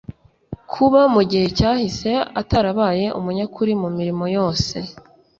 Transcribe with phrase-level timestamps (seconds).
[0.71, 2.11] kuba mu gihe cyahise
[2.41, 4.77] atarabaye umunyakuri mu mirimo yose